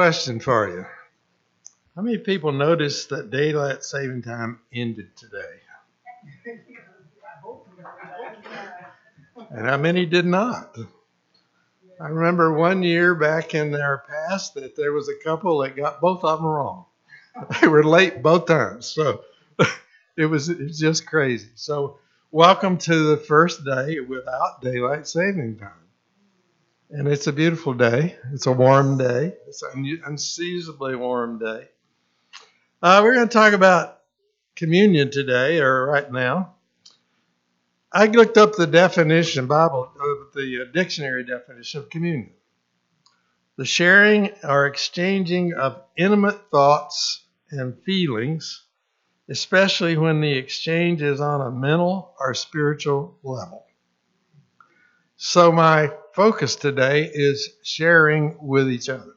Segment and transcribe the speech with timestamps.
[0.00, 0.86] Question for you.
[1.94, 5.60] How many people noticed that daylight saving time ended today?
[9.50, 10.74] And how many did not?
[12.00, 16.00] I remember one year back in our past that there was a couple that got
[16.00, 16.86] both of them wrong.
[17.60, 18.86] They were late both times.
[18.86, 19.22] So
[20.16, 21.50] it was, it was just crazy.
[21.56, 21.98] So,
[22.30, 25.89] welcome to the first day without daylight saving time.
[26.92, 28.16] And it's a beautiful day.
[28.32, 29.34] It's a warm day.
[29.46, 31.68] It's an unseasonably warm day.
[32.82, 34.00] Uh, we're going to talk about
[34.56, 36.56] communion today, or right now.
[37.92, 42.32] I looked up the definition, Bible, uh, the uh, dictionary definition of communion.
[43.56, 48.64] The sharing or exchanging of intimate thoughts and feelings,
[49.28, 53.64] especially when the exchange is on a mental or spiritual level.
[55.22, 59.12] So, my focus today is sharing with each other.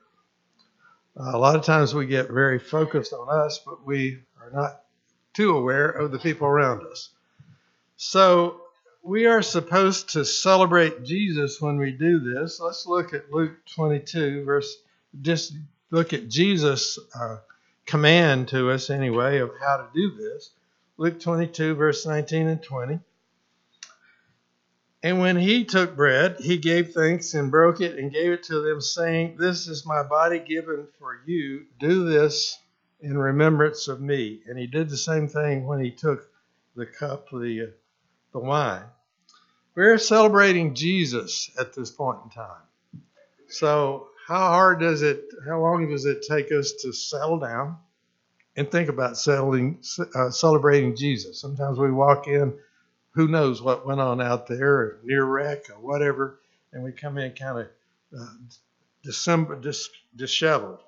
[1.17, 4.81] Uh, a lot of times we get very focused on us, but we are not
[5.33, 7.07] too aware of the people around us.
[7.95, 8.63] So,
[9.01, 12.59] we are supposed to celebrate Jesus when we do this.
[12.59, 14.75] Let's look at Luke 22, verse,
[15.21, 15.53] just
[15.89, 17.37] look at Jesus' uh,
[17.85, 20.51] command to us, anyway, of how to do this.
[20.97, 22.99] Luke 22, verse 19 and 20.
[25.03, 28.61] And when he took bread, he gave thanks and broke it and gave it to
[28.61, 31.65] them, saying, This is my body given for you.
[31.77, 32.57] Do this
[33.01, 34.41] in remembrance of me.
[34.47, 36.29] And he did the same thing when he took
[36.77, 37.73] the cup, the,
[38.31, 38.85] the wine.
[39.75, 43.01] We're celebrating Jesus at this point in time.
[43.49, 47.77] So, how hard does it, how long does it take us to settle down
[48.55, 49.79] and think about settling,
[50.15, 51.41] uh, celebrating Jesus?
[51.41, 52.53] Sometimes we walk in
[53.13, 56.39] who knows what went on out there, near wreck, or whatever,
[56.71, 57.67] and we come in kind of
[58.19, 58.33] uh,
[59.03, 60.79] December, dis- disheveled.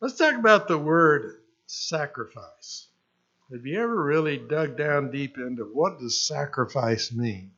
[0.00, 2.86] Let's talk about the word sacrifice.
[3.52, 7.50] Have you ever really dug down deep into what does sacrifice mean?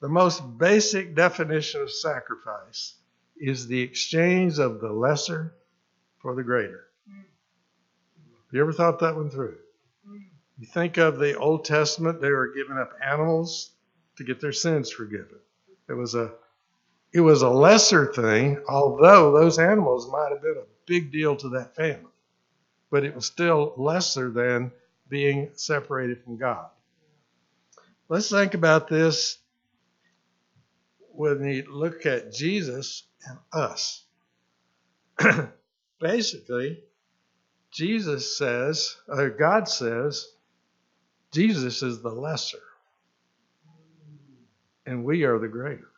[0.00, 2.94] The most basic definition of sacrifice
[3.38, 5.54] is the exchange of the lesser
[6.18, 6.84] for the greater.
[7.06, 9.56] Have you ever thought that one through?
[10.58, 13.70] You think of the Old Testament, they were giving up animals
[14.16, 15.38] to get their sins forgiven.
[15.88, 16.32] It was a
[17.12, 21.50] it was a lesser thing, although those animals might have been a big deal to
[21.50, 22.10] that family.
[22.90, 24.72] But it was still lesser than
[25.08, 26.68] being separated from God.
[28.08, 29.38] Let's think about this
[31.12, 34.04] when we look at Jesus and us.
[36.00, 36.82] Basically,
[37.70, 40.28] Jesus says, or God says,
[41.32, 42.58] Jesus is the lesser,
[44.86, 45.88] and we are the greater.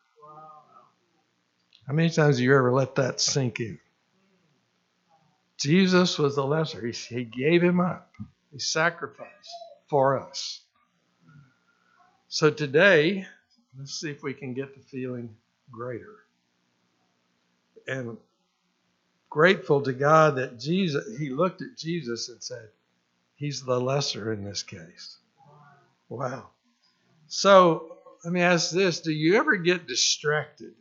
[1.87, 3.79] How many times have you ever let that sink in?
[5.59, 6.87] Jesus was the lesser.
[6.87, 8.11] He, he gave him up.
[8.53, 9.51] He sacrificed
[9.89, 10.61] for us.
[12.29, 13.27] So today,
[13.79, 15.35] let's see if we can get the feeling
[15.71, 16.17] greater.
[17.87, 18.19] And
[19.31, 22.69] grateful to God that Jesus, he looked at Jesus and said,
[23.39, 25.17] He's the lesser in this case.
[26.09, 26.49] Wow.
[27.29, 30.75] So let me ask this Do you ever get distracted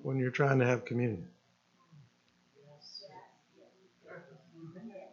[0.00, 1.28] when you're trying to have communion?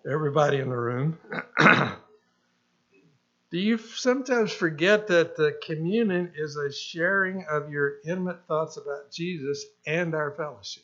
[0.10, 1.18] Everybody in the room.
[3.50, 9.12] Do you sometimes forget that the communion is a sharing of your intimate thoughts about
[9.12, 10.84] Jesus and our fellowship?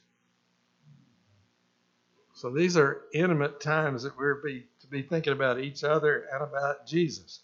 [2.34, 6.44] So these are intimate times that we're be, to be thinking about each other and
[6.44, 7.42] about Jesus.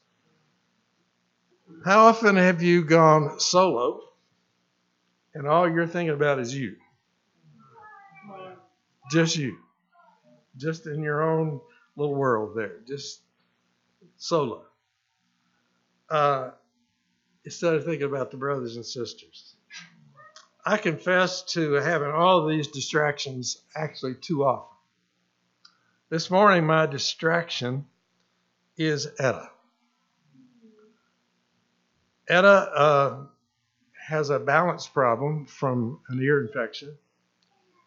[1.84, 4.02] How often have you gone solo
[5.34, 6.76] and all you're thinking about is you?
[9.12, 9.58] Just you.
[10.58, 11.60] Just in your own
[11.96, 12.78] little world there.
[12.88, 13.22] Just
[14.18, 14.64] solo.
[16.10, 16.52] Uh,
[17.46, 19.56] instead of thinking about the brothers and sisters.
[20.66, 24.79] I confess to having all of these distractions actually too often.
[26.10, 27.86] This morning, my distraction
[28.76, 29.52] is Etta.
[32.28, 33.26] Etta uh,
[34.08, 36.98] has a balance problem from an ear infection.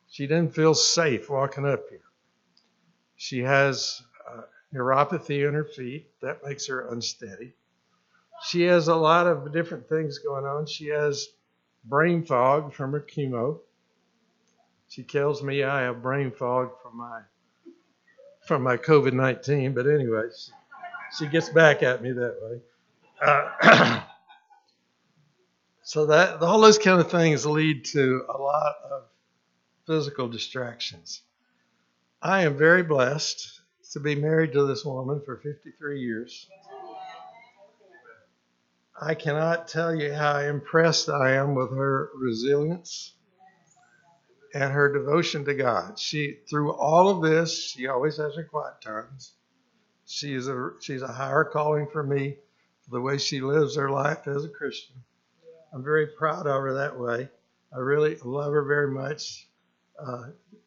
[0.08, 1.98] She didn't feel safe walking up here.
[3.16, 4.42] She has uh,
[4.72, 6.08] neuropathy in her feet.
[6.20, 7.54] That makes her unsteady.
[8.44, 10.66] She has a lot of different things going on.
[10.66, 11.26] She has
[11.84, 13.58] brain fog from her chemo.
[14.86, 17.22] She tells me I have brain fog from my
[18.46, 20.52] from my COVID 19, but anyway, she,
[21.18, 22.60] she gets back at me that way.
[23.20, 24.02] Uh,
[25.92, 29.02] So that all those kind of things lead to a lot of
[29.86, 31.20] physical distractions.
[32.22, 33.60] I am very blessed
[33.92, 36.48] to be married to this woman for 53 years.
[38.98, 43.12] I cannot tell you how impressed I am with her resilience
[44.54, 45.98] and her devotion to God.
[45.98, 49.32] She, through all of this, she always has her quiet times.
[50.06, 52.36] She is a she's a higher calling for me,
[52.90, 54.96] the way she lives her life as a Christian.
[55.72, 57.28] I'm very proud of her that way.
[57.74, 59.46] I really love her very much.
[59.98, 60.24] Uh,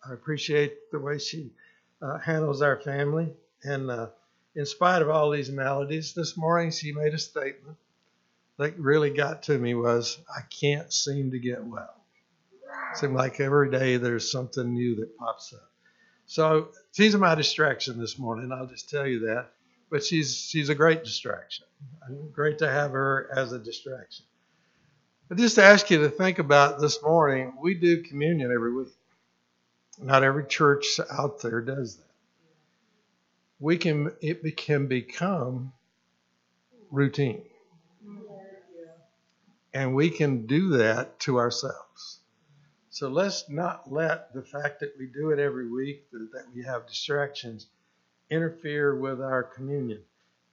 [0.07, 1.51] I appreciate the way she
[2.01, 3.33] uh, handles our family.
[3.63, 4.07] And uh,
[4.55, 7.77] in spite of all these maladies, this morning she made a statement
[8.57, 11.93] that really got to me was, I can't seem to get well.
[12.95, 15.69] It seems like every day there's something new that pops up.
[16.27, 18.53] So she's my distraction this morning.
[18.53, 19.51] I'll just tell you that.
[19.89, 21.65] But she's she's a great distraction.
[22.31, 24.25] Great to have her as a distraction.
[25.27, 28.95] But just to ask you to think about this morning, we do communion every week.
[30.01, 32.03] Not every church out there does that.
[33.59, 35.73] We can it can become
[36.91, 37.43] routine.
[39.73, 42.19] And we can do that to ourselves.
[42.95, 46.87] So let's not let the fact that we do it every week, that we have
[46.87, 47.67] distractions,
[48.29, 50.01] interfere with our communion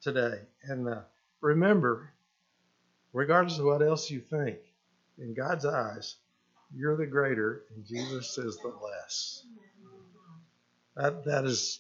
[0.01, 0.41] today.
[0.65, 1.03] And uh,
[1.41, 2.11] remember,
[3.13, 4.59] regardless of what else you think,
[5.19, 6.17] in God's eyes,
[6.75, 9.47] you're the greater and Jesus is the less.
[10.97, 11.79] That, that is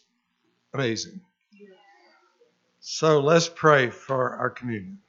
[0.74, 1.20] amazing.
[2.78, 5.00] So let's pray for our communion.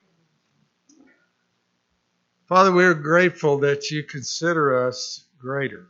[2.48, 5.88] Father, we are grateful that you consider us greater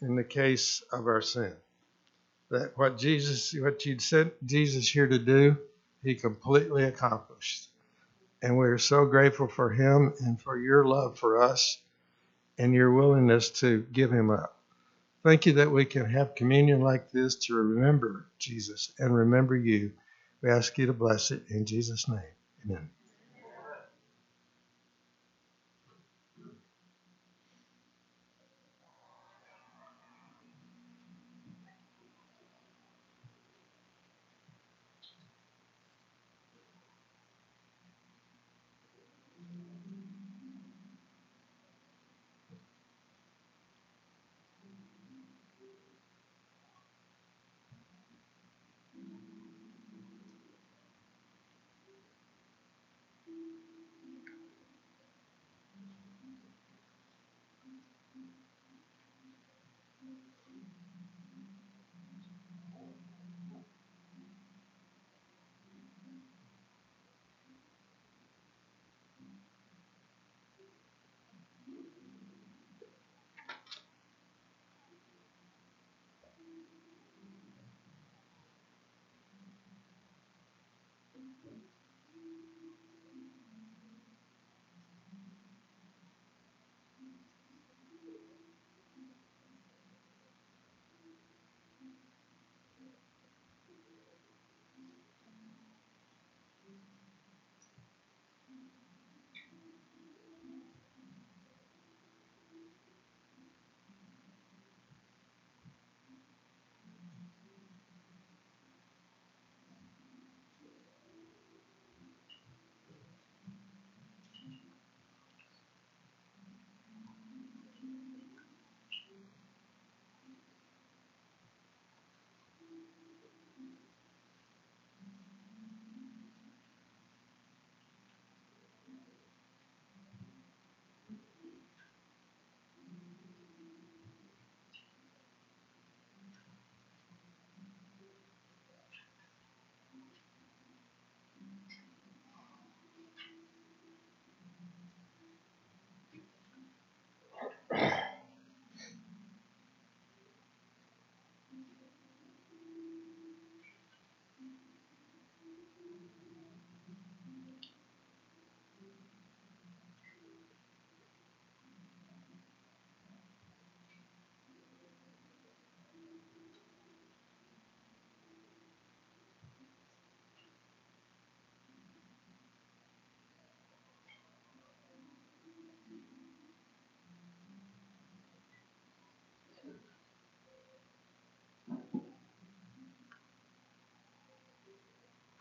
[0.00, 1.52] in the case of our sin.
[2.50, 5.56] That what Jesus, what you'd sent Jesus here to do,
[6.02, 7.68] he completely accomplished.
[8.40, 11.80] And we are so grateful for him and for your love for us
[12.56, 14.60] and your willingness to give him up.
[15.24, 19.92] Thank you that we can have communion like this to remember Jesus and remember you.
[20.40, 22.20] We ask you to bless it in Jesus' name.
[22.64, 22.90] Amen.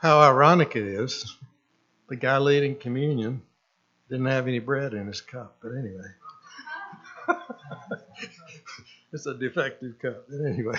[0.04, 1.38] How ironic it is,
[2.10, 3.42] the guy leading communion
[4.10, 5.56] didn't have any bread in his cup.
[5.62, 6.12] But anyway,
[9.14, 10.26] it's a defective cup.
[10.30, 10.78] But anyway,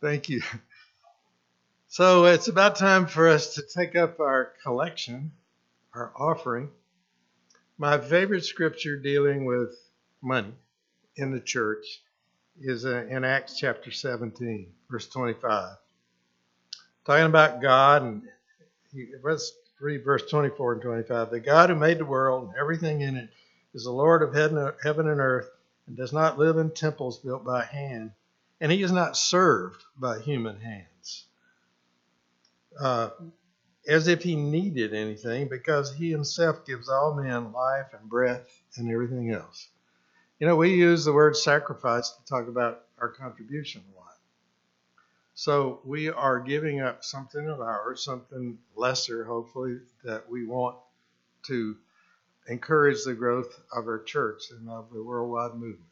[0.00, 0.42] thank you.
[1.88, 5.32] So it's about time for us to take up our collection,
[5.92, 6.70] our offering.
[7.78, 9.74] My favorite scripture dealing with
[10.22, 10.54] money
[11.16, 12.00] in the church
[12.60, 15.78] is uh, in Acts chapter 17, verse 25.
[17.04, 18.22] Talking about God, and
[19.22, 21.30] let's read verse 24 and 25.
[21.30, 23.28] The God who made the world and everything in it
[23.74, 25.50] is the Lord of heaven and earth
[25.86, 28.12] and does not live in temples built by hand,
[28.60, 31.26] and he is not served by human hands.
[32.80, 33.10] Uh,
[33.86, 38.46] as if he needed anything, because he himself gives all men life and breath
[38.76, 39.68] and everything else.
[40.38, 44.03] You know, we use the word sacrifice to talk about our contribution a lot.
[45.34, 50.76] So we are giving up something of ours, something lesser, hopefully, that we want
[51.46, 51.76] to
[52.48, 55.90] encourage the growth of our church and of the worldwide movement.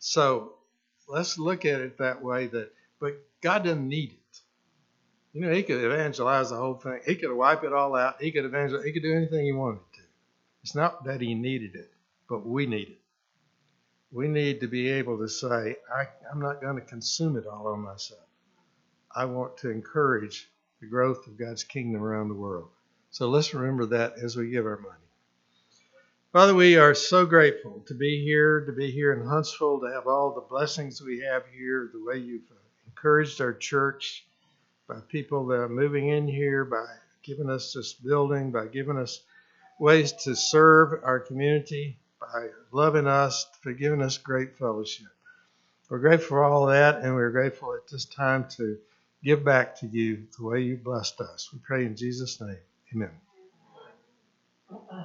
[0.00, 0.54] So
[1.08, 4.40] let's look at it that way that but God doesn't need it.
[5.32, 7.00] You know, he could evangelize the whole thing.
[7.06, 8.22] He could wipe it all out.
[8.22, 8.84] He could evangelize.
[8.84, 10.00] He could do anything he wanted to.
[10.62, 11.90] It's not that he needed it,
[12.28, 13.00] but we need it.
[14.10, 17.66] We need to be able to say, I, I'm not going to consume it all
[17.66, 18.20] on myself.
[19.16, 22.68] I want to encourage the growth of God's kingdom around the world.
[23.10, 24.94] So let's remember that as we give our money.
[26.32, 30.08] Father, we are so grateful to be here, to be here in Huntsville, to have
[30.08, 32.42] all the blessings we have here, the way you've
[32.88, 34.26] encouraged our church
[34.88, 36.84] by people that are moving in here, by
[37.22, 39.22] giving us this building, by giving us
[39.78, 45.06] ways to serve our community, by loving us, for giving us great fellowship.
[45.88, 48.76] We're grateful for all that, and we're grateful at this time to
[49.24, 51.50] give back to you the way you blessed us.
[51.52, 52.58] We pray in Jesus' name.
[52.94, 53.10] Amen.
[54.72, 55.04] Uh-uh.